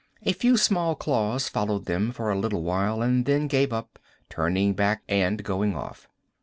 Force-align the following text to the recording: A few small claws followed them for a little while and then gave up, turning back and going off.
A 0.23 0.33
few 0.33 0.57
small 0.57 0.95
claws 0.95 1.47
followed 1.47 1.85
them 1.85 2.11
for 2.11 2.31
a 2.31 2.35
little 2.39 2.63
while 2.63 3.03
and 3.03 3.23
then 3.25 3.45
gave 3.45 3.71
up, 3.71 3.99
turning 4.31 4.73
back 4.73 5.03
and 5.07 5.43
going 5.43 5.75
off. 5.75 6.07